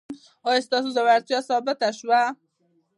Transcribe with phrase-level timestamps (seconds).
[0.47, 2.21] ایا ستاسو زړورتیا ثابته شوه؟